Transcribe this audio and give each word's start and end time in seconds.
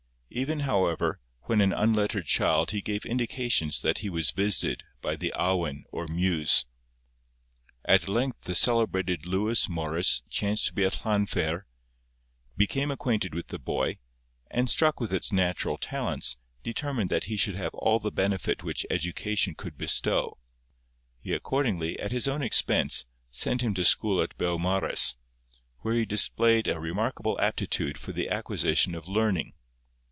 Even, 0.33 0.61
however, 0.61 1.19
when 1.41 1.59
an 1.59 1.73
unlettered 1.73 2.25
child 2.25 2.71
he 2.71 2.81
gave 2.81 3.05
indications 3.05 3.81
that 3.81 3.97
he 3.97 4.09
was 4.09 4.31
visited 4.31 4.81
by 5.01 5.17
the 5.17 5.33
awen 5.35 5.83
or 5.91 6.07
muse. 6.07 6.65
At 7.83 8.07
length 8.07 8.39
the 8.45 8.55
celebrated 8.55 9.25
Lewis 9.25 9.67
Morris 9.67 10.23
chancing 10.29 10.69
to 10.69 10.73
be 10.73 10.85
at 10.85 11.03
Llanfair, 11.03 11.63
became 12.55 12.91
acquainted 12.91 13.35
with 13.35 13.47
the 13.49 13.59
boy, 13.59 13.97
and, 14.49 14.69
struck 14.69 15.01
with 15.01 15.11
its 15.13 15.33
natural 15.33 15.77
talents, 15.77 16.37
determined 16.63 17.09
that 17.09 17.25
he 17.25 17.35
should 17.35 17.55
have 17.55 17.73
all 17.73 17.99
the 17.99 18.09
benefit 18.09 18.63
which 18.63 18.85
education 18.89 19.53
could 19.53 19.77
bestow. 19.77 20.37
He 21.19 21.33
accordingly, 21.33 21.99
at 21.99 22.13
his 22.13 22.29
own 22.29 22.41
expense, 22.41 23.05
sent 23.31 23.61
him 23.61 23.73
to 23.73 23.83
school 23.83 24.21
at 24.21 24.37
Beaumaris, 24.37 25.17
where 25.79 25.93
he 25.95 26.05
displayed 26.05 26.69
a 26.69 26.79
remarkable 26.79 27.37
aptitude 27.41 27.97
for 27.97 28.13
the 28.13 28.29
acquisition 28.29 28.95
of 28.95 29.09
learning. 29.09 29.55